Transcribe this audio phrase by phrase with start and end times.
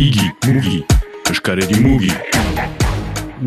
[0.00, 0.78] Igi, mugi,
[1.28, 2.08] eskaredi mugi.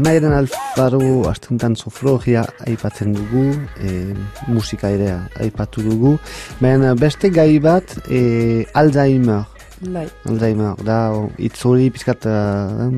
[0.06, 3.48] Mairen Alfaro astuntan soflogia aipatzen dugu,
[3.82, 4.14] e,
[4.54, 6.12] musika ere aipatu dugu.
[6.62, 9.48] Baina beste gai bat, e, Alzheimer.
[9.98, 10.06] Bai.
[10.30, 11.00] Alzheimer, da,
[11.42, 12.92] itzori pizkat uh,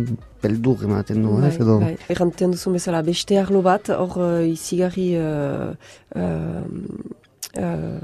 [0.43, 1.79] beldur ematen du, bai, ez edo?
[1.81, 5.71] Bai, errantzen duzun bezala, beste arlo bat, hor uh, izigarri uh,
[6.11, 7.23] uh,
[7.57, 7.99] uh,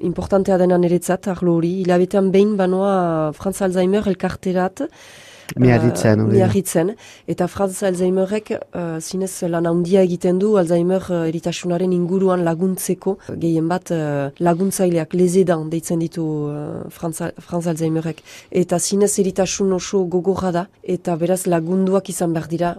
[0.00, 4.86] importantea dena niretzat, arlo hori, hilabetean behin banoa Franz Alzheimer elkarterat,
[5.54, 6.94] Miarritzen, uh, miarritzen.
[7.30, 13.16] Eta Franz Alzheimerrek uh, zinez lan handia egiten du Alzheimer uh, eritasunaren inguruan laguntzeko.
[13.44, 18.24] Gehien bat uh, laguntzaileak lezedan deitzen ditu uh, Franz, Franz Alzheimerrek.
[18.50, 20.66] Eta zinez eritasun oso gogorra da.
[20.82, 22.74] Eta beraz lagunduak izan behar dira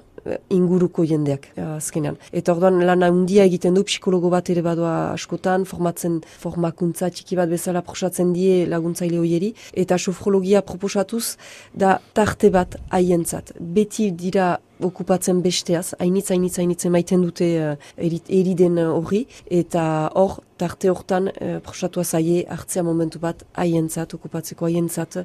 [0.54, 2.18] inguruko jendeak azkenean.
[2.32, 7.50] Eta orduan lan handia egiten du psikologo bat ere badoa askotan, formatzen formakuntza txiki bat
[7.52, 11.38] bezala prosatzen die laguntzaile hoieri, eta sofrologia proposatuz
[11.74, 13.54] da tarte bat haientzat.
[13.60, 19.84] Beti dira okupatzen besteaz, hainitza, hainitza, hainitza maiten dute uh, eriden horri, eta
[20.16, 25.24] hor, tarte hortan uh, prosatua zaie hartzea momentu bat haientzat, okupatzeko haientzat,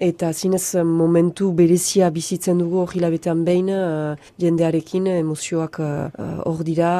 [0.00, 6.92] Eta zinez momentu berezia bizitzen dugu hor hilabetean behin uh, jendearekin emozioak hor uh, dira,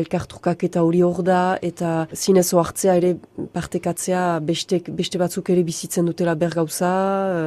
[0.00, 3.12] elkartrukak eta hori hor da, eta zinez oartzea ere
[3.54, 6.90] partekatzea beste, beste batzuk ere bizitzen dutela bergauza,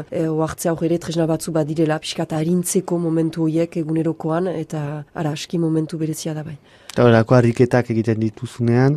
[0.08, 5.60] uh, oartzea hor ere tresna batzu badirela, pixka harintzeko momentu horiek egunerokoan, eta ara, aski
[5.60, 6.56] momentu berezia da bai.
[6.96, 8.94] Eta horako harriketak egiten dituzunean,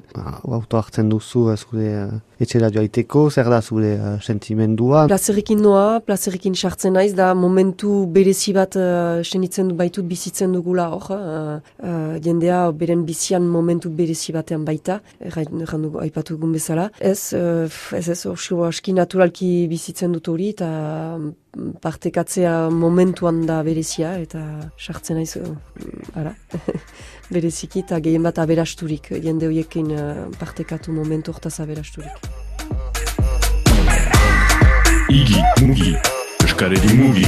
[0.46, 5.00] auto hartzen duzu zure uh, etxera joaiteko, zer da zure uh, sentimendua?
[5.10, 11.10] Plazerikin noa, plazerikin sartzen naiz, da momentu berezi bat uh, senitzen baitut bizitzen dugula hor.
[11.10, 16.92] Uh, uh, jendea beren bizian momentu berezi batean baita, erran dugu aipatu egun bezala.
[17.02, 17.66] Ez, uh,
[17.98, 20.70] ez ez, oso aski naturalki bizitzen dut hori, eta
[21.82, 24.42] partekatzea momentuan da berezia, eta
[24.78, 25.54] sartzen naiz, uh,
[26.18, 26.34] ara.
[27.34, 32.28] bereziki eta gehien bat aberasturik, jende horiekin uh, partekatu momentu hortaz aberasturik.
[35.08, 35.94] Igi, mugi,
[36.44, 37.26] eskaredi mugi.